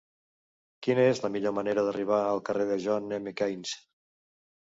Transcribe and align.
Quina 0.85 1.03
és 1.09 1.19
la 1.25 1.29
millor 1.33 1.53
manera 1.57 1.83
d'arribar 1.87 2.21
al 2.29 2.41
carrer 2.49 2.65
de 2.71 2.79
John 2.87 3.13
M. 3.21 3.35
Keynes? 3.43 3.75